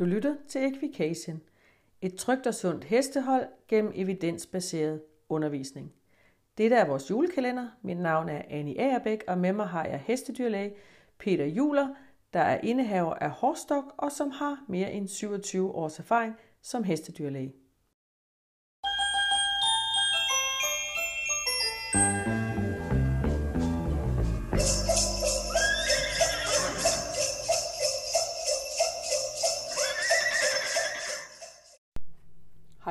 Du 0.00 0.04
lytter 0.04 0.36
til 0.48 0.64
Equication, 0.64 1.40
et 2.02 2.14
trygt 2.14 2.46
og 2.46 2.54
sundt 2.54 2.84
hestehold 2.84 3.46
gennem 3.68 3.92
evidensbaseret 3.94 5.02
undervisning. 5.28 5.92
Dette 6.58 6.76
er 6.76 6.86
vores 6.86 7.10
julekalender. 7.10 7.68
Mit 7.82 7.98
navn 7.98 8.28
er 8.28 8.42
Annie 8.48 8.80
Agerbæk, 8.80 9.24
og 9.28 9.38
med 9.38 9.52
mig 9.52 9.66
har 9.66 9.84
jeg 9.84 10.02
hestedyrlæge 10.06 10.74
Peter 11.18 11.44
Juler, 11.44 11.88
der 12.32 12.40
er 12.40 12.60
indehaver 12.60 13.14
af 13.14 13.30
Horstok 13.30 13.84
og 13.98 14.12
som 14.12 14.30
har 14.30 14.64
mere 14.68 14.92
end 14.92 15.08
27 15.08 15.74
års 15.74 15.98
erfaring 15.98 16.34
som 16.62 16.84
hestedyrlæge. 16.84 17.54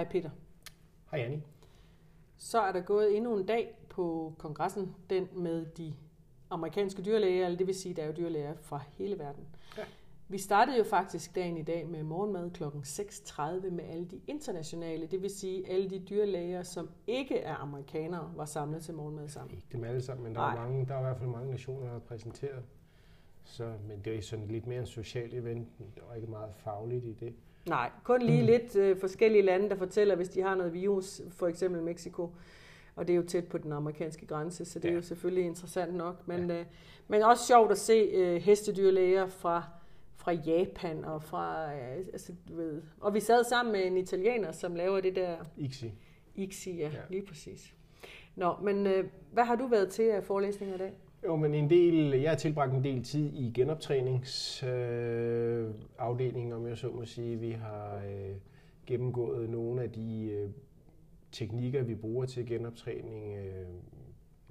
Peter. 0.09 0.29
Hej 1.11 1.19
Annie. 1.19 1.41
Så 2.37 2.61
er 2.61 2.71
der 2.71 2.81
gået 2.81 3.17
endnu 3.17 3.37
en 3.37 3.45
dag 3.45 3.75
på 3.89 4.33
kongressen, 4.37 4.95
den 5.09 5.27
med 5.33 5.65
de 5.65 5.93
amerikanske 6.49 7.01
dyrlæger, 7.01 7.45
eller 7.45 7.57
det 7.57 7.67
vil 7.67 7.75
sige, 7.75 7.95
der 7.95 8.03
er 8.03 8.07
jo 8.07 8.13
dyrlæger 8.17 8.53
fra 8.61 8.81
hele 8.97 9.19
verden. 9.19 9.47
Ja. 9.77 9.83
Vi 10.31 10.37
startede 10.37 10.77
jo 10.77 10.83
faktisk 10.83 11.35
dagen 11.35 11.57
i 11.57 11.61
dag 11.61 11.87
med 11.87 12.03
morgenmad 12.03 12.51
kl. 12.51 12.63
6.30 12.63 13.69
med 13.69 13.83
alle 13.83 14.05
de 14.05 14.21
internationale, 14.27 15.07
det 15.07 15.21
vil 15.21 15.29
sige 15.29 15.71
alle 15.71 15.89
de 15.89 15.99
dyrlæger, 15.99 16.63
som 16.63 16.89
ikke 17.07 17.39
er 17.39 17.55
amerikanere, 17.55 18.31
var 18.35 18.45
samlet 18.45 18.83
til 18.83 18.93
morgenmad 18.93 19.27
sammen. 19.27 19.55
Ikke 19.55 19.67
dem 19.71 19.83
alle 19.83 20.01
sammen, 20.01 20.23
men 20.23 20.35
der 20.35 20.41
er, 20.41 20.53
Nej. 20.55 20.67
mange, 20.67 20.85
der 20.85 20.93
er 20.93 20.99
i 20.99 21.03
hvert 21.03 21.17
fald 21.17 21.29
mange 21.29 21.51
nationer, 21.51 21.87
der 21.87 21.95
er 21.95 21.99
præsenteret. 21.99 22.63
Så, 23.49 23.73
men 23.87 24.01
det 24.05 24.15
er 24.15 24.21
sådan 24.21 24.47
lidt 24.47 24.67
mere 24.67 24.79
en 24.79 24.85
social 24.85 25.33
event. 25.33 25.67
Var 26.09 26.15
ikke 26.15 26.27
meget 26.27 26.51
fagligt 26.57 27.05
i 27.05 27.13
det. 27.13 27.33
Nej, 27.67 27.91
kun 28.03 28.21
lige 28.21 28.43
lidt 28.45 28.75
øh, 28.75 28.99
forskellige 28.99 29.41
lande, 29.41 29.69
der 29.69 29.75
fortæller, 29.75 30.15
hvis 30.15 30.29
de 30.29 30.41
har 30.41 30.55
noget 30.55 30.73
virus, 30.73 31.21
for 31.29 31.47
eksempel 31.47 31.81
Mexico. 31.83 32.29
Og 32.95 33.07
det 33.07 33.13
er 33.13 33.17
jo 33.17 33.23
tæt 33.23 33.47
på 33.47 33.57
den 33.57 33.71
amerikanske 33.71 34.25
grænse, 34.25 34.65
så 34.65 34.79
det 34.79 34.85
er 34.85 34.89
Ja. 34.91 34.95
jo 34.95 35.01
selvfølgelig 35.01 35.45
interessant 35.45 35.93
nok. 35.93 36.27
Men, 36.27 36.51
øh, 36.51 36.65
men 37.07 37.21
også 37.21 37.45
sjovt 37.47 37.71
at 37.71 37.77
se 37.77 37.93
øh, 37.93 38.41
hestedyrlæger 38.41 39.27
fra, 39.27 39.63
fra 40.15 40.31
Japan 40.31 41.05
og 41.05 41.23
fra, 41.23 41.73
øh, 41.75 41.97
altså, 41.97 42.33
du 42.49 42.55
ved. 42.55 42.81
Og 42.99 43.13
vi 43.13 43.19
sad 43.19 43.43
sammen 43.43 43.71
med 43.71 43.85
en 43.85 43.97
italiener, 43.97 44.51
som 44.51 44.75
laver 44.75 44.99
det 45.01 45.15
der 45.15 45.37
Ixi. 45.57 45.91
ICSI, 46.35 46.77
ja, 46.77 46.89
Ja. 46.89 46.99
lige 47.09 47.25
præcis. 47.25 47.75
Nå, 48.35 48.53
men 48.61 48.87
øh, 48.87 49.05
hvad 49.31 49.43
har 49.43 49.55
du 49.55 49.67
været 49.67 49.89
til 49.89 50.03
af 50.03 50.23
forelæsninger 50.23 50.75
i 50.75 50.77
dag? 50.77 50.93
Jo, 51.23 51.35
men 51.35 51.53
en 51.53 51.69
del, 51.69 52.21
jeg 52.21 52.31
har 52.31 52.37
tilbragt 52.37 52.73
en 52.73 52.83
del 52.83 53.03
tid 53.03 53.33
i 53.33 53.51
genoptræningsafdelingen, 53.55 55.67
øh, 55.67 55.73
afdelingen, 55.97 56.53
om 56.53 56.67
jeg 56.67 56.77
så 56.77 56.89
må 56.89 57.05
sige. 57.05 57.39
Vi 57.39 57.51
har 57.51 57.95
øh, 57.95 58.35
gennemgået 58.87 59.49
nogle 59.49 59.83
af 59.83 59.91
de 59.91 60.29
øh, 60.31 60.49
teknikker, 61.31 61.83
vi 61.83 61.95
bruger 61.95 62.25
til 62.25 62.47
genoptræning. 62.47 63.37
Øh, 63.37 63.67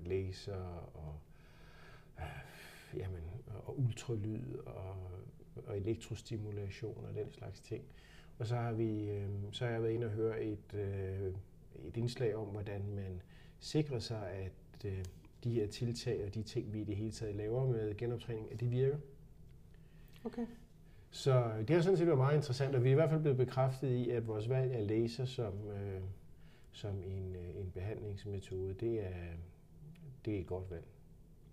laser 0.07 0.91
og, 0.95 1.15
øh, 2.19 2.99
jamen, 2.99 3.23
og 3.67 3.81
ultralyd 3.81 4.55
og, 4.67 4.97
og 5.67 5.77
elektrostimulation 5.77 7.05
og 7.09 7.15
den 7.15 7.31
slags 7.31 7.61
ting. 7.61 7.85
Og 8.39 8.47
så 8.47 8.57
har, 8.57 8.73
vi, 8.73 9.11
øh, 9.11 9.29
så 9.53 9.65
har 9.65 9.73
jeg 9.73 9.83
været 9.83 9.93
inde 9.93 10.07
og 10.07 10.13
høre 10.13 10.43
et, 10.43 10.75
øh, 10.75 11.35
et 11.85 11.97
indslag 11.97 12.37
om, 12.37 12.47
hvordan 12.47 12.83
man 12.95 13.23
sikrer 13.59 13.99
sig, 13.99 14.31
at 14.31 14.85
øh, 14.85 15.05
de 15.45 15.51
her 15.51 15.67
tiltag 15.67 16.25
og 16.27 16.35
de 16.35 16.43
ting, 16.43 16.73
vi 16.73 16.81
i 16.81 16.85
det 16.85 16.97
hele 16.97 17.11
taget 17.11 17.35
laver 17.35 17.67
med 17.67 17.97
genoptræning, 17.97 18.53
at 18.53 18.61
det 18.61 18.71
virker. 18.71 18.97
Okay. 20.25 20.47
Så 21.11 21.51
det 21.69 21.77
har 21.77 21.83
sådan 21.83 21.97
set 21.97 22.07
været 22.07 22.19
meget 22.19 22.37
interessant, 22.37 22.75
og 22.75 22.85
vi 22.85 22.89
er 22.89 22.93
i 22.93 22.95
hvert 22.95 23.11
fald 23.11 23.21
blevet 23.21 23.39
bekræftet 23.39 23.89
i, 23.89 24.11
at 24.11 24.27
vores 24.27 24.49
valg 24.49 24.73
af 24.73 24.87
laser 24.87 25.25
som, 25.25 25.53
øh, 25.69 26.01
som 26.73 26.95
en, 26.95 27.37
øh, 27.37 27.61
en 27.61 27.71
behandlingsmetode, 27.75 28.75
det 28.75 29.07
er, 29.07 29.13
det 30.25 30.37
er 30.37 30.41
et 30.41 30.47
godt 30.47 30.71
valg. 30.71 30.85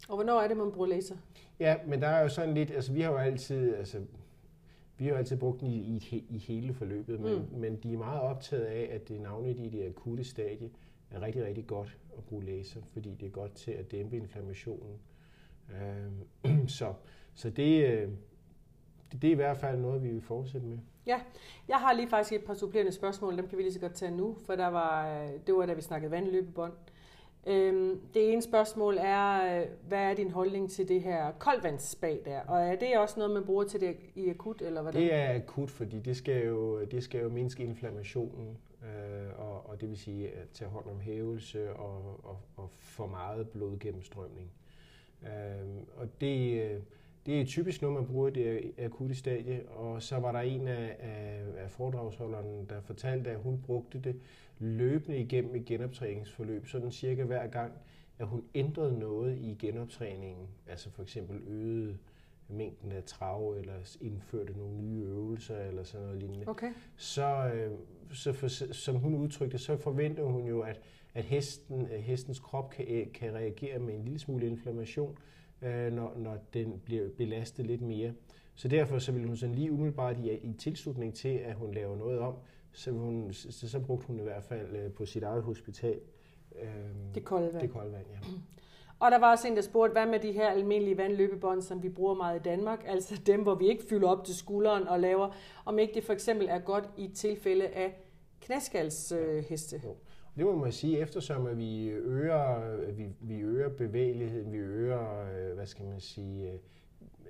Og 0.09 0.15
hvornår 0.15 0.41
er 0.41 0.47
det, 0.47 0.57
man 0.57 0.71
bruger 0.71 0.87
laser? 0.87 1.15
Ja, 1.59 1.75
men 1.87 2.01
der 2.01 2.07
er 2.07 2.21
jo 2.21 2.29
sådan 2.29 2.53
lidt, 2.53 2.71
altså 2.71 2.93
vi 2.93 3.01
har 3.01 3.11
jo 3.11 3.17
altid, 3.17 3.75
altså 3.75 4.01
vi 4.97 5.05
har 5.05 5.11
jo 5.11 5.17
altid 5.17 5.37
brugt 5.37 5.59
den 5.59 5.67
i, 5.67 5.77
i, 5.77 6.25
i 6.29 6.37
hele 6.37 6.73
forløbet, 6.73 7.19
men, 7.19 7.35
mm. 7.35 7.59
men 7.59 7.75
de 7.75 7.93
er 7.93 7.97
meget 7.97 8.21
optaget 8.21 8.65
af, 8.65 8.89
at 8.91 9.07
det 9.07 9.21
navnet 9.21 9.59
i 9.59 9.69
det 9.69 9.85
akutte 9.85 10.23
stadie 10.23 10.69
er 11.11 11.21
rigtig, 11.21 11.45
rigtig 11.45 11.67
godt 11.67 11.97
at 12.17 12.23
bruge 12.23 12.45
laser, 12.45 12.81
fordi 12.93 13.15
det 13.15 13.25
er 13.25 13.31
godt 13.31 13.53
til 13.53 13.71
at 13.71 13.91
dæmpe 13.91 14.17
inflammationen. 14.17 14.99
Øhm, 15.71 16.67
så 16.77 16.93
så 17.35 17.49
det, 17.49 17.85
øh, 17.85 18.09
det, 19.11 19.21
det 19.21 19.27
er 19.27 19.31
i 19.31 19.35
hvert 19.35 19.57
fald 19.57 19.77
noget, 19.79 20.03
vi 20.03 20.09
vil 20.09 20.21
fortsætte 20.21 20.67
med. 20.67 20.77
Ja, 21.05 21.21
Jeg 21.67 21.77
har 21.77 21.93
lige 21.93 22.07
faktisk 22.07 22.33
et 22.33 22.43
par 22.45 22.53
supplerende 22.53 22.91
spørgsmål, 22.91 23.37
dem 23.37 23.47
kan 23.47 23.57
vi 23.57 23.63
lige 23.63 23.73
så 23.73 23.79
godt 23.79 23.93
tage 23.93 24.17
nu, 24.17 24.37
for 24.45 24.55
der 24.55 24.67
var, 24.67 25.21
øh, 25.23 25.29
det 25.47 25.55
var 25.55 25.65
da 25.65 25.73
vi 25.73 25.81
snakkede 25.81 26.11
vandløbebånd. 26.11 26.73
Øhm, 27.47 27.99
det 28.13 28.31
ene 28.33 28.41
spørgsmål 28.41 28.97
er, 28.97 29.59
øh, 29.61 29.67
hvad 29.87 29.99
er 29.99 30.13
din 30.13 30.31
holdning 30.31 30.71
til 30.71 30.87
det 30.87 31.01
her 31.01 31.31
koldvandsspag 31.31 32.21
der? 32.25 32.39
Og 32.39 32.61
er 32.61 32.75
det 32.75 32.97
også 32.97 33.19
noget, 33.19 33.33
man 33.33 33.45
bruger 33.45 33.63
til 33.63 33.81
det 33.81 33.97
i 34.15 34.29
akut, 34.29 34.61
eller 34.61 34.81
hvordan? 34.81 35.01
Det 35.01 35.13
er 35.13 35.35
akut, 35.35 35.69
fordi 35.69 35.99
det 35.99 36.17
skal 36.17 36.45
jo, 36.45 36.85
det 36.85 37.03
skal 37.03 37.21
jo 37.21 37.29
mindske 37.29 37.63
inflammationen, 37.63 38.57
øh, 38.83 39.39
og, 39.39 39.69
og 39.69 39.81
det 39.81 39.89
vil 39.89 39.97
sige 39.97 40.29
at 40.29 40.49
tage 40.53 40.69
hånd 40.69 40.85
om 40.85 40.99
hævelse 40.99 41.73
og, 41.73 42.19
og, 42.23 42.37
og 42.57 42.69
for 42.71 43.07
meget 43.07 43.49
blodgennemstrømning. 43.49 44.51
Øh, 45.23 45.67
og 45.97 46.21
det, 46.21 46.61
øh, 46.61 46.81
det 47.25 47.41
er 47.41 47.45
typisk 47.45 47.81
noget, 47.81 47.95
man 47.95 48.05
bruger 48.07 48.27
i 48.27 48.31
det 48.31 48.71
akutte 48.77 49.15
stadie, 49.15 49.69
og 49.69 50.01
så 50.01 50.17
var 50.17 50.31
der 50.31 50.39
en 50.39 50.67
af, 50.67 50.95
af, 50.99 51.43
af 51.57 51.71
foredragsholderne, 51.71 52.65
der 52.69 52.81
fortalte, 52.81 53.31
at 53.31 53.39
hun 53.39 53.61
brugte 53.65 53.99
det 53.99 54.15
løbende 54.59 55.17
igennem 55.19 55.55
et 55.55 55.65
genoptræningsforløb, 55.65 56.67
sådan 56.67 56.91
cirka 56.91 57.23
hver 57.23 57.47
gang, 57.47 57.71
at 58.19 58.27
hun 58.27 58.43
ændrede 58.55 58.99
noget 58.99 59.37
i 59.37 59.55
genoptræningen, 59.59 60.47
altså 60.67 60.89
for 60.91 61.01
eksempel 61.03 61.41
øgede 61.47 61.97
mængden 62.47 62.91
af 62.91 63.03
trav, 63.03 63.55
eller 63.59 63.97
indførte 64.01 64.57
nogle 64.57 64.77
nye 64.77 65.03
øvelser, 65.03 65.57
eller 65.57 65.83
sådan 65.83 66.05
noget 66.05 66.21
lignende, 66.21 66.47
Okay. 66.47 66.71
så, 66.95 67.51
øh, 67.55 67.71
så 68.13 68.33
for, 68.33 68.47
som 68.73 68.95
hun 68.95 69.15
udtrykte, 69.15 69.57
så 69.57 69.77
forventer 69.77 70.23
hun 70.23 70.47
jo, 70.47 70.61
at, 70.61 70.81
at 71.13 71.23
hesten, 71.23 71.85
hestens 71.85 72.39
krop 72.39 72.69
kan, 72.69 73.09
kan 73.13 73.33
reagere 73.33 73.79
med 73.79 73.93
en 73.93 74.03
lille 74.03 74.19
smule 74.19 74.47
inflammation, 74.47 75.17
øh, 75.61 75.93
når, 75.93 76.13
når 76.17 76.37
den 76.53 76.81
bliver 76.85 77.09
belastet 77.17 77.65
lidt 77.65 77.81
mere. 77.81 78.13
Så 78.55 78.67
derfor 78.67 78.99
så 78.99 79.11
vil 79.11 79.25
hun 79.25 79.37
sådan 79.37 79.55
lige 79.55 79.71
umiddelbart 79.71 80.17
i, 80.19 80.31
i 80.31 80.53
tilslutning 80.53 81.13
til, 81.13 81.29
at 81.29 81.55
hun 81.55 81.73
laver 81.73 81.95
noget 81.95 82.19
om, 82.19 82.35
så, 82.71 82.91
hun, 82.91 83.33
så, 83.33 83.69
så 83.69 83.79
brugte 83.79 84.07
hun 84.07 84.19
i 84.19 84.23
hvert 84.23 84.43
fald 84.43 84.75
øh, 84.75 84.91
på 84.91 85.05
sit 85.05 85.23
eget 85.23 85.43
hospital 85.43 85.99
øh, 86.61 86.69
Det 87.15 87.25
kolde 87.25 87.53
vand. 87.53 87.61
det 87.61 87.71
kolde 87.71 87.91
vand. 87.91 88.05
Ja. 88.11 88.17
Og 88.99 89.11
der 89.11 89.19
var 89.19 89.31
også 89.31 89.47
en, 89.47 89.55
der 89.55 89.61
spurgte, 89.61 89.91
hvad 89.91 90.05
med 90.05 90.19
de 90.19 90.31
her 90.31 90.47
almindelige 90.49 90.97
vandløbebånd, 90.97 91.61
som 91.61 91.83
vi 91.83 91.89
bruger 91.89 92.13
meget 92.13 92.39
i 92.39 92.43
Danmark? 92.43 92.83
Altså 92.87 93.21
dem, 93.25 93.41
hvor 93.43 93.55
vi 93.55 93.67
ikke 93.67 93.83
fylder 93.89 94.07
op 94.09 94.25
til 94.25 94.35
skulderen 94.35 94.87
og 94.87 94.99
laver, 94.99 95.35
om 95.65 95.79
ikke 95.79 95.93
det 95.93 96.03
for 96.03 96.13
eksempel 96.13 96.47
er 96.49 96.59
godt 96.59 96.89
i 96.97 97.07
tilfælde 97.07 97.67
af 97.67 97.93
knæskalsheste. 98.41 99.81
Jo. 99.83 99.95
Det 100.35 100.45
må 100.45 100.55
man 100.55 100.71
sige, 100.71 100.99
eftersom 100.99 101.45
at 101.45 101.57
vi 101.57 101.87
øger, 101.89 102.91
vi, 102.91 103.05
vi 103.21 103.39
øger 103.39 103.69
bevægeligheden, 103.69 104.51
vi 104.51 104.57
øger, 104.57 105.21
øh, 105.21 105.55
hvad 105.55 105.65
skal 105.65 105.85
man 105.85 105.99
sige, 105.99 106.51
øh, 106.51 106.59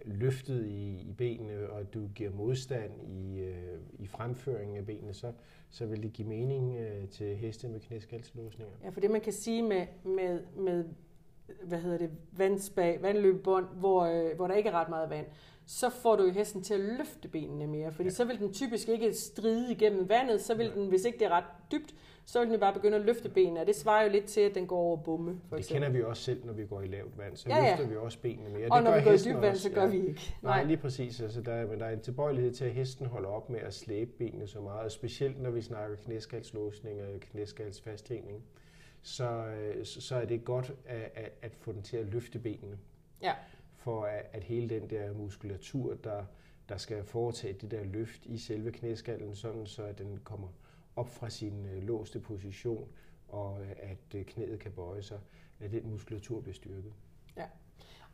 løftet 0.05 0.65
i, 0.65 1.01
i 1.09 1.13
benene, 1.17 1.69
og 1.69 1.93
du 1.93 2.07
giver 2.15 2.31
modstand 2.31 2.91
i, 3.07 3.39
øh, 3.39 3.79
i 3.99 4.07
fremføringen 4.07 4.77
af 4.77 4.85
benene, 4.85 5.13
så, 5.13 5.31
så 5.69 5.85
vil 5.85 6.03
det 6.03 6.13
give 6.13 6.27
mening 6.27 6.77
til 7.09 7.35
heste 7.35 7.67
med 7.67 7.79
knæskalslåsninger. 7.79 8.73
Ja, 8.83 8.89
for 8.89 8.99
det 8.99 9.11
man 9.11 9.21
kan 9.21 9.33
sige 9.33 9.63
med, 9.63 9.87
med, 10.03 10.39
med 10.57 10.85
hvad 11.63 11.77
hedder 11.79 11.97
det, 11.97 12.09
vandspag, 12.31 13.01
vandløbebånd, 13.01 13.65
hvor, 13.73 14.01
øh, 14.01 14.35
hvor 14.35 14.47
der 14.47 14.55
ikke 14.55 14.69
er 14.69 14.73
ret 14.73 14.89
meget 14.89 15.09
vand, 15.09 15.25
så 15.67 15.89
får 15.89 16.15
du 16.15 16.23
jo 16.23 16.31
hesten 16.31 16.61
til 16.63 16.73
at 16.73 16.79
løfte 16.79 17.27
benene 17.27 17.67
mere, 17.67 17.91
fordi 17.91 18.09
ja. 18.09 18.13
så 18.13 18.25
vil 18.25 18.39
den 18.39 18.53
typisk 18.53 18.89
ikke 18.89 19.13
stride 19.13 19.71
igennem 19.71 20.09
vandet, 20.09 20.41
så 20.41 20.55
vil 20.55 20.65
Nej. 20.67 20.75
den, 20.75 20.87
hvis 20.89 21.05
ikke 21.05 21.19
det 21.19 21.25
er 21.25 21.29
ret 21.29 21.43
dybt, 21.71 21.95
så 22.25 22.39
vil 22.39 22.45
den 22.47 22.53
jo 22.55 22.59
bare 22.59 22.73
begynde 22.73 22.97
at 22.97 23.05
løfte 23.05 23.29
benene, 23.29 23.59
og 23.59 23.67
det 23.67 23.75
svarer 23.75 24.03
jo 24.03 24.11
lidt 24.11 24.25
til, 24.25 24.41
at 24.41 24.55
den 24.55 24.67
går 24.67 24.77
over 24.77 24.97
bomme, 24.97 25.39
for 25.49 25.55
Det 25.55 25.61
eksempel. 25.63 25.83
kender 25.85 25.99
vi 25.99 26.03
også 26.03 26.23
selv, 26.23 26.45
når 26.45 26.53
vi 26.53 26.65
går 26.65 26.81
i 26.81 26.87
lavt 26.87 27.17
vand, 27.17 27.35
så 27.37 27.49
Ja, 27.49 27.55
ja. 27.63 27.69
løfter 27.69 27.87
vi 27.87 27.95
også 27.95 28.19
benene 28.21 28.49
mere. 28.49 28.67
og 28.71 28.77
det 28.77 28.83
når 28.83 28.91
gør 28.91 28.99
vi 28.99 29.03
går 29.05 29.11
i 29.11 29.17
dybt 29.17 29.41
vand, 29.41 29.55
så 29.55 29.69
gør 29.69 29.87
vi 29.87 30.07
ikke. 30.07 30.35
Nej, 30.41 30.63
lige 30.63 30.77
præcis. 30.77 31.21
Altså, 31.21 31.41
der, 31.41 31.51
er, 31.53 31.67
men 31.67 31.79
der 31.79 31.85
er 31.85 31.93
en 31.93 31.99
tilbøjelighed 32.01 32.51
til, 32.53 32.65
at 32.65 32.71
hesten 32.71 33.05
holder 33.05 33.29
op 33.29 33.49
med 33.49 33.59
at 33.59 33.73
slæbe 33.73 34.11
benene 34.17 34.47
så 34.47 34.59
meget, 34.61 34.81
og 34.81 34.91
specielt 34.91 35.41
når 35.41 35.49
vi 35.49 35.61
snakker 35.61 35.95
knæskalslåsning 35.95 37.01
og 37.01 37.19
knæskalsfasthængning, 37.19 38.43
så, 39.05 39.45
øh, 39.45 39.85
så 39.85 40.01
så 40.01 40.15
er 40.15 40.25
det 40.25 40.45
godt 40.45 40.73
at, 40.85 41.31
at, 41.41 41.55
få 41.55 41.71
den 41.71 41.81
til 41.81 41.97
at 41.97 42.05
løfte 42.05 42.39
benene, 42.39 42.79
Ja. 43.21 43.33
for 43.75 44.03
at, 44.05 44.25
at 44.33 44.43
hele 44.43 44.69
den 44.69 44.89
der 44.89 45.13
muskulatur, 45.13 45.93
der, 46.03 46.25
der 46.69 46.77
skal 46.77 47.03
foretage 47.03 47.53
det 47.53 47.71
der 47.71 47.83
løft 47.83 48.25
i 48.25 48.37
selve 48.37 48.71
knæskallen, 48.71 49.35
sådan 49.35 49.65
så 49.67 49.83
at 49.83 49.97
den 49.97 50.19
kommer 50.23 50.47
op 50.95 51.09
fra 51.09 51.29
sin 51.29 51.65
øh, 51.65 51.83
låste 51.83 52.19
position, 52.19 52.87
og 53.27 53.61
øh, 53.61 53.71
at 53.79 54.25
knæet 54.25 54.59
kan 54.59 54.71
bøje 54.71 55.03
sig, 55.03 55.19
at 55.59 55.71
den 55.71 55.89
muskulatur 55.89 56.41
bliver 56.41 56.55
styrket. 56.55 56.93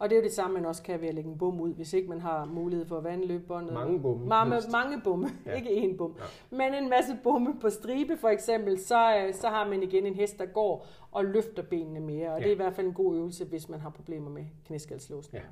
Og 0.01 0.09
det 0.09 0.15
er 0.15 0.19
jo 0.19 0.23
det 0.23 0.33
samme, 0.33 0.53
man 0.53 0.65
også 0.65 0.83
kan 0.83 1.01
ved 1.01 1.07
at 1.07 1.15
lægge 1.15 1.29
en 1.29 1.37
bum 1.37 1.61
ud, 1.61 1.73
hvis 1.73 1.93
ikke 1.93 2.09
man 2.09 2.21
har 2.21 2.45
mulighed 2.45 2.85
for 2.85 2.97
at 2.97 3.03
vandløbe 3.03 3.43
båndet. 3.43 3.73
Mange 3.73 3.99
bomme. 4.01 4.25
Mange, 4.27 4.53
helst. 4.53 4.71
mange 4.71 5.01
bomme, 5.03 5.29
ja. 5.45 5.53
Ikke 5.53 5.69
én 5.69 5.97
bum. 5.97 6.15
Ja. 6.19 6.55
Men 6.57 6.83
en 6.83 6.89
masse 6.89 7.17
bomme 7.23 7.59
på 7.61 7.69
stribe 7.69 8.17
for 8.17 8.27
eksempel, 8.29 8.79
så, 8.79 9.15
øh, 9.17 9.33
så 9.33 9.47
har 9.47 9.67
man 9.69 9.83
igen 9.83 10.05
en 10.05 10.15
hest, 10.15 10.39
der 10.39 10.45
går 10.45 10.87
og 11.11 11.25
løfter 11.25 11.63
benene 11.63 11.99
mere. 11.99 12.29
Og 12.33 12.39
ja. 12.39 12.43
Det 12.43 12.49
er 12.51 12.53
i 12.53 12.57
hvert 12.57 12.73
fald 12.73 12.87
en 12.87 12.93
god 12.93 13.15
øvelse, 13.15 13.45
hvis 13.45 13.69
man 13.69 13.79
har 13.79 13.89
problemer 13.89 14.29
med 14.29 14.43
knæskalslåsning. 14.65 15.43
Ja. 15.43 15.49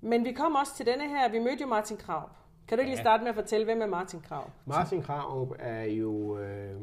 Men 0.00 0.24
vi 0.24 0.32
kom 0.32 0.54
også 0.54 0.72
til 0.76 0.86
denne 0.86 1.08
her, 1.08 1.30
vi 1.30 1.38
mødte 1.38 1.58
jo 1.62 1.66
Martin 1.66 1.96
Krav. 1.96 2.28
Kan 2.68 2.78
du 2.78 2.80
ikke 2.80 2.90
lige 2.90 2.98
Ja. 2.98 3.02
starte 3.02 3.22
med 3.22 3.28
at 3.28 3.34
fortælle, 3.34 3.64
hvem 3.64 3.82
er 3.82 3.86
Martin 3.86 4.20
Krav? 4.20 4.50
Martin 4.66 5.02
Krarup 5.02 5.52
er 5.58 5.82
jo 5.84 6.38
øh, 6.38 6.74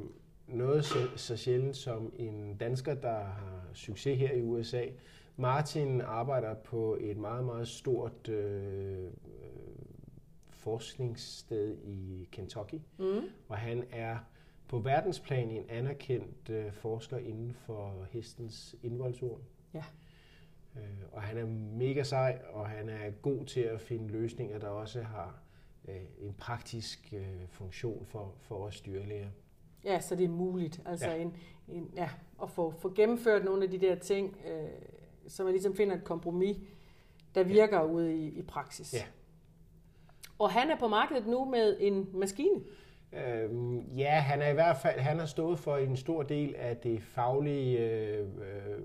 noget 0.47 0.85
så, 0.85 0.97
så 1.15 1.37
sjældent 1.37 1.77
som 1.77 2.11
en 2.15 2.57
dansker, 2.57 2.93
der 2.93 3.17
har 3.17 3.61
succes 3.73 4.19
her 4.19 4.31
i 4.33 4.41
USA. 4.41 4.81
Martin 5.37 6.01
arbejder 6.01 6.53
på 6.53 6.97
et 6.99 7.17
meget, 7.17 7.45
meget 7.45 7.67
stort 7.67 8.27
øh, 8.29 9.03
øh, 9.05 9.11
forskningssted 10.49 11.77
i 11.83 12.29
Kentucky, 12.31 12.79
Mm. 12.97 13.21
og 13.49 13.57
han 13.57 13.83
er 13.91 14.17
på 14.67 14.79
verdensplan 14.79 15.51
en 15.51 15.65
anerkendt 15.69 16.49
øh, 16.49 16.71
forsker 16.73 17.17
inden 17.17 17.53
for 17.53 18.05
hestens 18.11 18.75
indvoldsorm. 18.83 19.39
Ja. 19.73 19.83
Øh, 20.75 20.81
og 21.11 21.21
han 21.21 21.37
er 21.37 21.45
mega 21.77 22.03
sej, 22.03 22.41
og 22.53 22.69
han 22.69 22.89
er 22.89 23.09
god 23.21 23.45
til 23.45 23.59
at 23.61 23.81
finde 23.81 24.07
løsninger, 24.07 24.59
der 24.59 24.67
også 24.67 25.01
har 25.01 25.39
øh, 25.87 26.01
en 26.19 26.33
praktisk 26.33 27.13
øh, 27.17 27.47
funktion 27.49 28.05
for, 28.05 28.33
for 28.39 28.55
os 28.55 28.81
dyrlæger. 28.81 29.29
Ja, 29.83 29.99
så 29.99 30.15
det 30.15 30.23
er 30.23 30.29
muligt. 30.29 30.81
Altså 30.85 31.09
Ja. 31.09 31.15
en, 31.21 31.35
en, 31.67 31.91
ja, 31.95 32.09
at 32.43 32.49
få, 32.49 32.71
få 32.71 32.93
gennemført 32.95 33.45
nogle 33.45 33.63
af 33.63 33.69
de 33.71 33.77
der 33.77 33.95
ting, 33.95 34.37
øh, 34.47 34.69
så 35.27 35.43
man 35.43 35.53
ligesom 35.53 35.75
finder 35.75 35.95
et 35.95 36.03
kompromis, 36.03 36.57
der 37.35 37.43
virker 37.43 37.77
ja. 37.77 37.85
ude 37.85 38.15
i, 38.15 38.27
i 38.27 38.41
praksis. 38.41 38.93
Ja. 38.93 39.03
Og 40.39 40.51
han 40.51 40.69
er 40.69 40.79
på 40.79 40.87
markedet 40.87 41.27
nu 41.27 41.45
med 41.45 41.77
en 41.79 42.09
maskine. 42.13 42.61
Øhm, 43.13 43.79
ja, 43.79 44.19
han 44.19 44.41
er 44.41 44.49
i 44.49 44.53
hvert 44.53 44.77
fald 44.77 44.99
han 44.99 45.19
har 45.19 45.25
stået 45.25 45.59
for 45.59 45.77
en 45.77 45.97
stor 45.97 46.23
del 46.23 46.55
af 46.55 46.77
det 46.77 47.01
faglige 47.01 47.79
øh, 47.79 48.19
øh, 48.19 48.79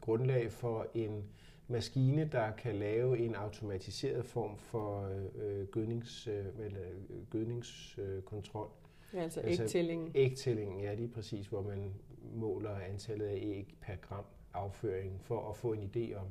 grundlag 0.00 0.52
for 0.52 0.86
en 0.94 1.24
maskine, 1.68 2.28
der 2.32 2.50
kan 2.50 2.74
lave 2.74 3.18
en 3.18 3.34
automatiseret 3.34 4.24
form 4.24 4.56
for 4.56 5.10
øh, 5.38 5.66
gødnings, 5.66 6.26
øh, 6.26 6.44
eller, 6.64 6.80
øh, 7.10 7.26
gødningskontrol. 7.30 8.68
Ja, 9.14 9.18
altså, 9.18 9.40
Altså, 9.40 9.62
ægtællingen. 9.62 10.10
Ægtællingen, 10.14 10.80
ja, 10.80 10.94
lige 10.94 11.08
præcis, 11.08 11.46
hvor 11.46 11.62
man 11.62 11.94
måler 12.34 12.78
antallet 12.90 13.26
af 13.26 13.38
æg 13.42 13.74
per 13.80 13.94
gram 14.08 14.24
afføring 14.56 15.20
for 15.22 15.50
at 15.50 15.56
få 15.56 15.72
en 15.72 15.90
idé 15.94 16.14
om 16.14 16.26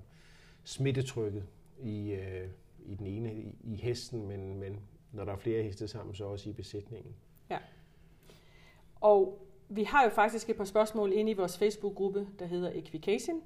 smittetrykket 0.63 1.43
i, 1.81 2.11
øh, 2.11 2.47
i 2.85 2.95
den 2.95 3.07
ene, 3.07 3.33
i, 3.33 3.55
i 3.63 3.75
hesten, 3.75 4.27
men, 4.27 4.59
men 4.59 4.79
når 5.11 5.25
der 5.25 5.31
er 5.31 5.37
flere 5.37 5.63
heste 5.63 5.87
sammen, 5.87 6.15
så 6.15 6.25
også 6.25 6.49
i 6.49 6.53
besætningen. 6.53 7.15
Og 9.05 9.47
vi 9.69 9.83
har 9.83 10.03
jo 10.03 10.09
faktisk 10.09 10.49
et 10.49 10.55
par 10.55 10.63
spørgsmål 10.63 11.13
inde 11.13 11.31
i 11.31 11.33
vores 11.33 11.57
Facebook-gruppe, 11.57 12.27
der 12.39 12.45
hedder 12.45 12.71
Equication. 12.73 13.41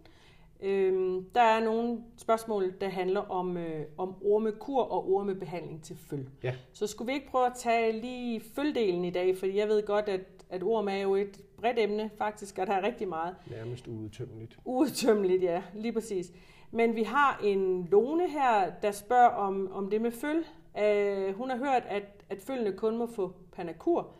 Øhm, 0.61 1.25
der 1.35 1.41
er 1.41 1.63
nogle 1.63 2.03
spørgsmål, 2.17 2.73
der 2.81 2.89
handler 2.89 3.19
om, 3.19 3.57
øh, 3.57 3.85
om 3.97 4.15
ormekur 4.25 4.81
og 4.81 5.11
ormebehandling 5.11 5.83
til 5.83 5.95
føl. 5.95 6.29
Ja. 6.43 6.55
Så 6.73 6.87
skulle 6.87 7.07
vi 7.07 7.13
ikke 7.13 7.27
prøve 7.27 7.45
at 7.45 7.53
tage 7.55 8.01
lige 8.01 8.41
føldelen 8.55 9.05
i 9.05 9.09
dag, 9.09 9.37
fordi 9.37 9.57
jeg 9.57 9.67
ved 9.67 9.85
godt, 9.85 10.09
at, 10.09 10.21
at 10.49 10.63
orm 10.63 10.87
er 10.87 10.97
jo 10.97 11.15
et 11.15 11.41
bredt 11.59 11.79
emne 11.79 12.09
faktisk, 12.17 12.57
og 12.57 12.67
der 12.67 12.73
er 12.73 12.81
rigtig 12.81 13.07
meget 13.07 13.35
Nærmest 13.49 13.87
uudtømmeligt. 13.87 14.59
Udtømmeligt, 14.65 15.43
ja, 15.43 15.63
lige 15.73 15.93
præcis. 15.93 16.31
Men 16.71 16.95
vi 16.95 17.03
har 17.03 17.39
en 17.43 17.85
Lone 17.85 18.29
her, 18.29 18.71
der 18.81 18.91
spørger 18.91 19.29
om, 19.29 19.71
om 19.71 19.89
det 19.89 20.01
med 20.01 20.11
føl. 20.11 20.37
Uh, 20.37 21.35
hun 21.35 21.49
har 21.49 21.57
hørt, 21.57 21.83
at, 21.87 22.03
at 22.29 22.41
følgene 22.41 22.77
kun 22.77 22.97
må 22.97 23.07
få 23.07 23.33
panakur, 23.51 24.11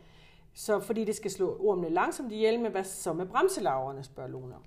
så 0.52 0.80
fordi 0.80 1.04
det 1.04 1.16
skal 1.16 1.30
slå 1.30 1.56
ormene 1.60 1.88
langsomt 1.88 2.32
ihjel, 2.32 2.60
men 2.60 2.70
hvad 2.70 2.84
så 2.84 3.12
med 3.12 3.26
bremselaverne, 3.26 4.02
spørger 4.02 4.30
Lone 4.30 4.54
om. 4.54 4.62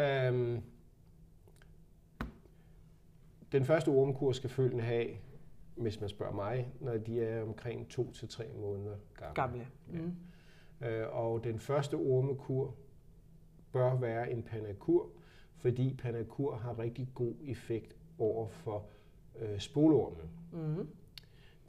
Øhm, 0.00 0.62
den 3.52 3.64
første 3.64 3.88
ormekur 3.88 4.32
skal 4.32 4.50
følgende 4.50 4.84
have, 4.84 5.08
hvis 5.76 6.00
man 6.00 6.08
spørger 6.08 6.34
mig, 6.34 6.72
når 6.80 6.96
de 6.96 7.24
er 7.24 7.42
omkring 7.42 7.88
2 7.88 8.12
til 8.12 8.28
tre 8.28 8.44
måneder 8.60 8.96
gamle. 9.16 9.34
Gamle. 9.34 9.66
Ja. 9.92 9.98
Mm. 9.98 10.14
Øh, 10.80 11.04
og 11.10 11.44
den 11.44 11.58
første 11.58 11.94
ormekur 11.94 12.74
bør 13.72 13.94
være 13.94 14.32
en 14.32 14.42
panakur, 14.42 15.06
fordi 15.56 15.94
panakur 15.94 16.56
har 16.56 16.78
rigtig 16.78 17.08
god 17.14 17.34
effekt 17.46 17.96
over 18.18 18.48
for 18.48 18.86
øh, 19.40 19.58
spolormene. 19.58 20.28
Mm. 20.52 20.88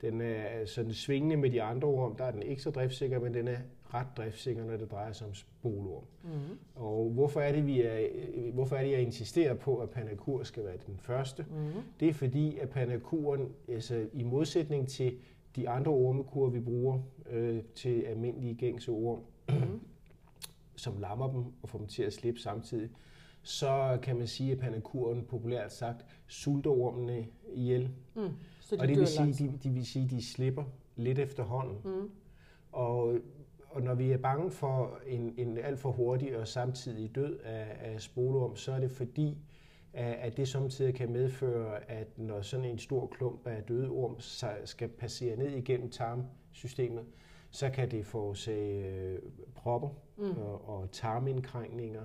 Den 0.02 0.22
er 0.22 0.66
sådan 0.66 0.94
svingende 0.94 1.38
med 1.38 1.50
de 1.50 1.62
andre 1.62 1.88
orm, 1.88 2.16
der 2.16 2.24
er 2.24 2.32
den 2.32 2.42
ikke 2.42 2.62
så 2.62 2.72
driftsikker, 2.72 3.20
men 3.20 3.34
den 3.34 3.48
er 3.48 3.58
ret 3.94 4.08
driftsikker, 4.18 4.64
når 4.64 4.78
det 4.78 4.92
drejer 4.92 5.12
sig 5.12 5.28
om 5.28 5.34
spolorm. 5.34 6.04
Mm. 6.24 6.30
Og 6.76 7.10
hvorfor 7.10 7.42
er 7.42 7.52
det, 7.52 7.68
vi 7.68 7.82
er, 7.82 8.08
øh, 8.36 8.54
hvorfor 8.54 8.76
er 8.76 8.84
det, 8.84 8.92
jeg 8.92 9.02
insisterer 9.02 9.54
på, 9.54 9.78
at 9.78 9.90
panakur 9.90 10.44
skal 10.44 10.64
være 10.64 10.78
den 10.88 10.98
første? 10.98 11.46
Mm. 11.50 11.82
Det 12.00 12.08
er 12.08 12.14
fordi, 12.14 12.58
at 12.58 12.70
panakuren, 12.70 13.52
altså 13.68 14.08
i 14.14 14.24
modsætning 14.24 14.88
til 14.88 15.18
de 15.56 15.70
andre 15.70 15.92
ormekurer, 15.92 16.50
vi 16.50 16.60
bruger 16.60 17.00
øh, 17.30 17.64
til 17.76 18.02
almindelige 18.02 18.56
gængse 18.56 18.92
orm, 18.92 19.20
Mm. 19.50 19.80
som 20.76 20.98
lammer 20.98 21.32
dem 21.32 21.44
og 21.62 21.70
får 21.70 21.78
dem 21.80 21.88
til 21.88 22.04
at 22.04 22.14
slippe 22.14 22.40
samtidig, 22.40 22.90
så 23.42 24.00
kan 24.02 24.18
man 24.18 24.28
sige, 24.28 24.52
at 24.52 24.58
panakuren 24.60 25.24
populært 25.24 25.74
sagt 25.74 26.06
sulter 26.28 26.72
ormene 26.72 27.26
ihjel. 27.54 27.90
Mm. 28.16 28.22
Så 28.62 28.76
de 28.76 28.82
og 28.82 28.88
det 28.88 28.98
vil, 28.98 29.08
sige, 29.08 29.20
langsomt. 29.26 29.64
de, 29.64 29.70
de 29.70 29.74
vil 29.74 29.86
sige, 29.86 30.06
at 30.06 30.12
de 30.12 30.24
slipper 30.26 30.64
lidt 30.96 31.20
efterhånden. 31.20 31.78
Mm. 31.86 32.10
Og, 32.72 33.18
og 33.70 33.82
når 33.82 33.94
vi 33.96 34.12
er 34.12 34.18
bange 34.18 34.52
for 34.52 35.00
en, 35.08 35.34
en 35.38 35.58
alt 35.58 35.80
for 35.80 35.92
hurtig 35.92 36.38
og 36.38 36.48
samtidig 36.48 37.16
død 37.16 37.40
af, 37.40 37.78
af 37.80 38.02
spolorm, 38.02 38.56
så 38.56 38.72
er 38.72 38.80
det 38.80 38.92
fordi, 38.92 39.38
at 39.94 40.38
det 40.38 40.48
samtidig 40.48 40.96
kan 40.96 41.12
medføre, 41.12 41.92
at 41.92 42.08
når 42.18 42.42
sådan 42.42 42.66
en 42.66 42.78
stor 42.80 43.08
klump 43.08 43.48
af 43.48 43.64
døde 43.64 43.90
orm 43.90 44.16
skal 44.66 44.88
passere 44.90 45.36
ned 45.36 45.50
igennem 45.50 45.90
tarmsystemet, 45.90 47.06
så 47.52 47.70
kan 47.70 47.92
det 47.92 48.06
forårsage 48.06 48.88
øh, 48.88 49.20
propper 49.56 49.90
Mm. 50.18 50.38
og, 50.38 50.70
og 50.70 50.92
tarmindkrængninger 50.92 52.02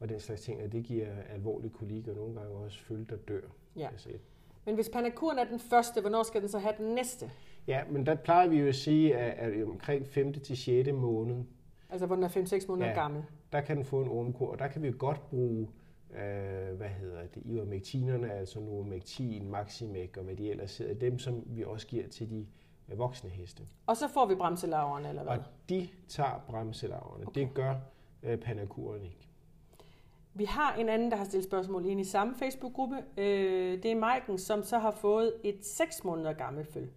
og 0.00 0.08
den 0.08 0.20
slags 0.20 0.40
ting, 0.42 0.62
og 0.62 0.72
det 0.72 0.84
giver 0.84 1.06
alvorlig 1.34 1.72
kolik 1.72 2.08
og 2.08 2.14
nogle 2.16 2.34
gange 2.34 2.50
også 2.56 2.78
følge, 2.84 3.04
der 3.10 3.16
dør. 3.16 3.40
Ja. 3.76 3.88
Altså, 3.92 4.08
Men 4.66 4.74
hvis 4.74 4.88
panakuren 4.88 5.38
er 5.38 5.44
den 5.44 5.60
første, 5.60 6.00
hvornår 6.00 6.22
skal 6.22 6.40
den 6.40 6.48
så 6.48 6.58
have 6.58 6.74
den 6.78 6.94
næste? 6.94 7.30
ja, 7.66 7.80
men 7.90 8.06
der 8.06 8.14
plejer 8.14 8.48
vi 8.48 8.56
jo 8.60 8.66
at 8.68 8.74
sige, 8.74 9.16
at, 9.16 9.52
at 9.52 9.64
omkring 9.64 10.06
5. 10.06 10.32
til 10.32 10.56
6. 10.56 10.92
måned, 10.92 11.44
Altså, 11.90 12.06
hvor 12.06 12.14
den 12.16 12.24
er 12.24 12.28
5-6 12.28 12.68
måneder 12.68 12.88
Ja. 12.88 12.94
gammel. 12.94 13.22
der 13.52 13.60
kan 13.60 13.76
den 13.76 13.84
få 13.84 14.02
en 14.02 14.08
ormkur, 14.08 14.48
og 14.52 14.58
der 14.58 14.68
kan 14.68 14.82
vi 14.82 14.88
jo 14.88 14.94
godt 14.98 15.30
bruge, 15.30 15.68
øh, 16.12 16.76
hvad 16.76 16.88
hedder 16.88 17.26
det, 17.34 17.42
ivermectinerne, 17.44 18.32
altså 18.32 18.60
Normectin, 18.60 19.50
Maximec 19.50 20.10
og 20.16 20.24
hvad 20.24 20.36
de 20.36 20.50
ellers 20.50 20.78
hedder, 20.78 20.94
dem 20.94 21.18
som 21.18 21.44
vi 21.46 21.64
også 21.64 21.86
giver 21.86 22.08
til 22.08 22.30
de 22.30 22.46
øh, 22.88 22.98
voksne 22.98 23.30
heste. 23.30 23.62
Og 23.86 23.96
så 23.96 24.08
får 24.08 24.26
vi 24.26 24.34
bremselaverne, 24.34 25.08
eller 25.08 25.22
hvad? 25.22 25.32
Og 25.32 25.44
de 25.68 25.88
tager 26.08 26.44
bremselaverne. 26.46 27.26
Okay. 27.26 27.40
Det 27.40 27.54
gør 27.54 27.74
øh, 28.22 28.38
panakuren 28.38 29.04
ikke. 29.04 29.28
Vi 30.34 30.44
har 30.44 30.74
en 30.74 30.88
anden, 30.88 31.10
der 31.10 31.16
har 31.16 31.24
stillet 31.24 31.44
spørgsmål 31.48 31.86
ind 31.86 32.00
i 32.00 32.04
samme 32.04 32.34
Facebook-gruppe. 32.38 32.96
Øh, 33.16 33.82
det 33.82 33.92
er 33.92 33.96
Maiken, 33.96 34.38
som 34.38 34.62
så 34.62 34.78
har 34.78 34.90
fået 34.90 35.34
et 35.44 35.66
6 35.66 36.04
måneder 36.04 36.32
gammelt 36.32 36.72
føl. 36.72 36.88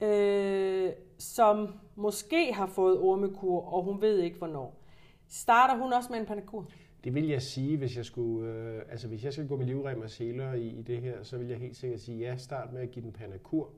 Øh, 0.00 0.92
som 1.18 1.74
måske 1.94 2.52
har 2.52 2.66
fået 2.66 2.98
ormekur, 2.98 3.74
og 3.74 3.82
hun 3.82 4.00
ved 4.00 4.18
ikke 4.18 4.38
hvornår. 4.38 4.80
Starter 5.28 5.76
hun 5.76 5.92
også 5.92 6.12
med 6.12 6.20
en 6.20 6.26
panakur? 6.26 6.66
Det 7.04 7.14
vil 7.14 7.28
jeg 7.28 7.42
sige, 7.42 7.76
hvis 7.76 7.96
jeg 7.96 8.04
skulle, 8.04 8.52
øh, 8.52 8.82
altså 8.90 9.08
hvis 9.08 9.24
jeg 9.24 9.32
skal 9.32 9.48
gå 9.48 9.56
med 9.56 9.66
livrem 9.66 10.00
og 10.00 10.10
seler 10.10 10.52
i, 10.52 10.66
i 10.66 10.82
det 10.82 11.02
her, 11.02 11.22
så 11.22 11.38
vil 11.38 11.48
jeg 11.48 11.58
helt 11.58 11.76
sikkert 11.76 12.00
sige 12.00 12.18
ja, 12.18 12.36
start 12.36 12.72
med 12.72 12.82
at 12.82 12.90
give 12.90 13.04
den 13.04 13.12
panakur. 13.12 13.70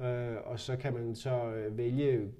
Øh, 0.00 0.36
og 0.44 0.60
så 0.60 0.76
kan 0.76 0.94
man 0.94 1.14
så 1.14 1.44
øh, 1.44 1.78
vælge 1.78 2.32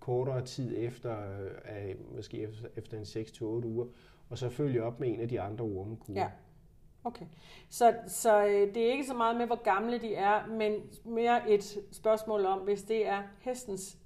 kortere 0.00 0.44
tid 0.44 0.74
efter, 0.76 1.12
øh, 1.12 1.50
af, 1.64 1.96
måske 2.16 2.48
efter, 2.76 2.98
en 2.98 3.02
6-8 3.02 3.44
uger, 3.44 3.86
og 4.30 4.38
så 4.38 4.48
følge 4.48 4.82
op 4.82 5.00
med 5.00 5.08
en 5.08 5.20
af 5.20 5.28
de 5.28 5.40
andre 5.40 5.64
ormekurer. 5.64 6.20
Ja. 6.20 6.30
Okay. 7.04 7.26
Så, 7.68 7.94
så 8.06 8.46
øh, 8.46 8.74
det 8.74 8.76
er 8.76 8.92
ikke 8.92 9.06
så 9.06 9.14
meget 9.14 9.36
med, 9.36 9.46
hvor 9.46 9.62
gamle 9.62 9.98
de 9.98 10.14
er, 10.14 10.46
men 10.46 10.72
mere 11.04 11.50
et 11.50 11.78
spørgsmål 11.92 12.46
om, 12.46 12.58
hvis 12.58 12.82
det 12.82 13.06
er 13.06 13.22
hestens 13.40 13.98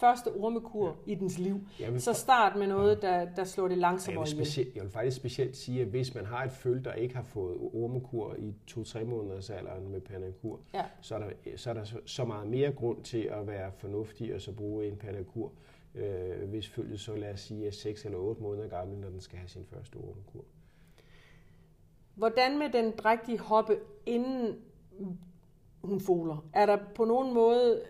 første 0.00 0.28
ormekur 0.28 0.86
ja. 1.06 1.12
i 1.12 1.14
dens 1.14 1.38
liv, 1.38 1.60
Jeg 1.80 1.92
vil, 1.92 2.02
så 2.02 2.12
start 2.12 2.56
med 2.58 2.66
noget, 2.66 3.02
der, 3.02 3.34
der 3.36 3.44
slår 3.44 3.64
det 3.64 3.70
jeg, 3.70 3.78
langsommere 3.80 4.24
vil 4.24 4.32
ihjel. 4.32 4.46
specielt, 4.46 4.74
jeg 4.76 4.82
vil 4.84 4.90
faktisk 4.92 5.16
specielt 5.16 5.56
sige, 5.56 5.80
at 5.80 5.86
hvis 5.86 6.14
man 6.14 6.26
har 6.26 6.44
et 6.44 6.52
føl, 6.52 6.84
der 6.84 6.92
ikke 6.92 7.14
har 7.16 7.22
fået 7.22 7.56
ormekur 7.72 8.34
i 8.38 8.54
2-3 8.70 9.04
måneders 9.04 9.50
alderen 9.50 9.88
med 9.88 10.00
panakur, 10.00 10.60
Ja. 10.74 10.84
så 11.00 11.14
er 11.14 11.18
der, 11.18 11.30
så, 11.56 11.70
er 11.70 11.74
der 11.74 11.84
så, 11.84 12.00
så 12.06 12.24
meget 12.24 12.48
mere 12.48 12.72
grund 12.72 13.02
til 13.02 13.22
at 13.22 13.46
være 13.46 13.72
fornuftig 13.78 14.34
og 14.34 14.40
så 14.40 14.52
bruge 14.52 14.86
en 14.88 14.96
panakur, 14.96 15.52
øh, 15.94 16.48
hvis 16.48 16.68
følget 16.68 17.00
så 17.00 17.14
lad 17.16 17.32
os 17.32 17.40
sige 17.40 17.66
er 17.66 17.70
6 17.70 18.04
eller 18.04 18.18
8 18.18 18.42
måneder 18.42 18.68
gammel, 18.68 18.98
når 18.98 19.08
den 19.08 19.20
skal 19.20 19.38
have 19.38 19.48
sin 19.48 19.64
første 19.64 19.96
ormekur. 19.96 20.44
Hvordan 22.14 22.58
med 22.58 22.68
den 22.72 22.90
drægtige 22.98 23.38
hoppe, 23.38 23.78
inden 24.06 24.56
hun 25.84 26.00
foler? 26.00 26.44
Er 26.52 26.66
der 26.66 26.78
på 26.94 27.04
nogen 27.04 27.34
måde, 27.34 27.82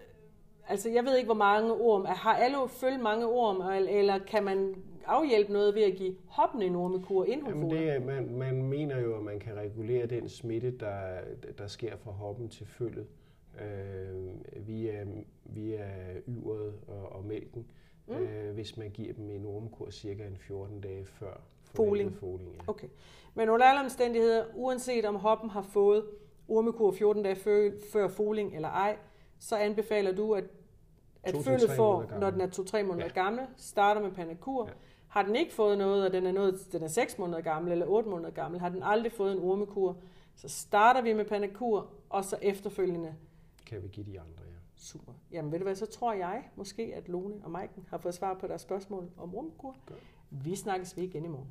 altså 0.70 0.88
jeg 0.90 1.04
ved 1.04 1.16
ikke, 1.16 1.26
hvor 1.26 1.34
mange 1.34 1.72
orm, 1.72 2.04
har 2.04 2.34
alle 2.34 2.56
følt 2.68 3.00
mange 3.00 3.26
orm, 3.26 3.60
eller 3.88 4.18
kan 4.18 4.44
man 4.44 4.74
afhjælpe 5.06 5.52
noget 5.52 5.74
ved 5.74 5.82
at 5.82 5.96
give 5.96 6.16
hoppen 6.28 6.62
en 6.62 6.76
ormekur, 6.76 7.24
inden 7.24 7.70
det 7.70 7.88
er, 7.88 8.00
man, 8.00 8.34
man 8.38 8.62
mener 8.62 8.98
jo, 8.98 9.16
at 9.16 9.22
man 9.22 9.38
kan 9.40 9.56
regulere 9.56 10.06
den 10.06 10.28
smitte, 10.28 10.70
der, 10.70 11.20
der 11.58 11.66
sker 11.66 11.96
fra 11.96 12.10
hoppen 12.10 12.48
til 12.48 12.66
følget 12.66 13.06
øh, 13.60 14.66
via, 14.66 15.06
via 15.44 15.86
yveret 16.28 16.74
og, 16.88 17.12
og 17.12 17.24
mælken, 17.24 17.66
mm. 18.06 18.14
øh, 18.14 18.54
hvis 18.54 18.76
man 18.76 18.90
giver 18.90 19.12
dem 19.12 19.30
en 19.30 19.46
ormekur 19.46 19.90
cirka 19.90 20.26
en 20.26 20.36
14 20.36 20.80
dage 20.80 21.04
før 21.04 21.40
foling. 21.74 22.16
foling 22.16 22.54
ja. 22.54 22.60
Okay. 22.66 22.88
Men 23.34 23.48
under 23.48 23.66
alle 23.66 23.80
omstændigheder, 23.80 24.44
uanset 24.54 25.04
om 25.04 25.14
hoppen 25.14 25.50
har 25.50 25.62
fået 25.62 26.04
ormekur 26.48 26.92
14 26.92 27.22
dage 27.22 27.36
før, 27.36 27.70
før 27.92 28.08
foling 28.08 28.54
eller 28.54 28.68
ej, 28.68 28.96
så 29.38 29.56
anbefaler 29.56 30.12
du, 30.12 30.34
at, 30.34 30.44
at 31.22 31.36
følget 31.44 31.70
får, 31.70 32.18
når 32.20 32.30
den 32.30 32.40
er 32.40 32.46
2-3 32.46 32.82
måneder 32.82 33.06
ja. 33.06 33.22
gammel, 33.22 33.46
starter 33.56 34.00
med 34.00 34.10
panakur. 34.10 34.66
Ja. 34.66 34.72
Har 35.08 35.22
den 35.22 35.36
ikke 35.36 35.52
fået 35.52 35.78
noget, 35.78 36.06
og 36.06 36.12
den 36.12 36.26
er, 36.26 36.32
noget, 36.32 36.68
den 36.72 36.82
er 36.82 36.88
6 36.88 37.18
måneder 37.18 37.40
gammel 37.40 37.72
eller 37.72 37.86
8 37.86 38.08
måneder 38.08 38.30
gammel, 38.30 38.60
har 38.60 38.68
den 38.68 38.82
aldrig 38.82 39.12
fået 39.12 39.32
en 39.32 39.38
ormekur, 39.38 39.96
så 40.36 40.48
starter 40.48 41.02
vi 41.02 41.12
med 41.12 41.24
panakur, 41.24 41.90
og 42.08 42.24
så 42.24 42.38
efterfølgende 42.42 43.14
kan 43.66 43.82
vi 43.82 43.88
give 43.88 44.06
de 44.06 44.20
andre, 44.20 44.44
ja. 44.44 44.54
Super. 44.76 45.12
Jamen 45.30 45.52
ved 45.52 45.58
du 45.58 45.64
hvad, 45.64 45.74
så 45.74 45.86
tror 45.86 46.12
jeg 46.12 46.42
måske, 46.56 46.92
at 46.94 47.08
Lone 47.08 47.34
og 47.44 47.50
Maiken 47.50 47.86
har 47.90 47.98
fået 47.98 48.14
svar 48.14 48.34
på 48.34 48.46
deres 48.46 48.62
spørgsmål 48.62 49.10
om 49.16 49.34
ormekur. 49.34 49.76
Vi 50.30 50.56
snakkes 50.56 50.96
ved 50.96 51.04
igen 51.04 51.24
i 51.24 51.28
morgen. 51.28 51.48